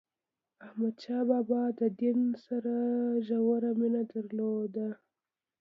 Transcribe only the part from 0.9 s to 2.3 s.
شاه بابا د دین